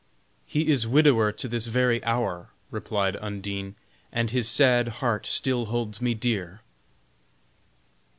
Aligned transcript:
"He 0.47 0.71
is 0.71 0.85
a 0.85 0.89
widower 0.89 1.31
to 1.33 1.47
this 1.47 1.67
very 1.67 2.03
hour," 2.03 2.49
replied 2.71 3.17
Undine, 3.17 3.75
"and 4.11 4.31
his 4.31 4.49
sad 4.49 4.87
heart 4.97 5.27
still 5.27 5.65
holds 5.65 6.01
me 6.01 6.15
dear." 6.15 6.61